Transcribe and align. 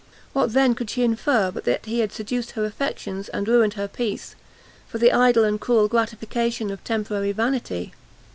What 0.33 0.53
then, 0.53 0.73
could 0.73 0.89
she 0.89 1.03
infer, 1.03 1.51
but 1.51 1.63
that 1.65 1.85
he 1.85 1.99
had 1.99 2.11
seduced 2.11 2.53
her 2.53 2.65
affections, 2.65 3.29
and 3.29 3.47
ruined 3.47 3.75
her 3.75 3.87
peace, 3.87 4.33
for 4.87 4.97
the 4.97 5.11
idle 5.13 5.43
and 5.43 5.61
cruel 5.61 5.87
gratification 5.87 6.71
of 6.71 6.83
temporary 6.83 7.33
vanity? 7.33 7.93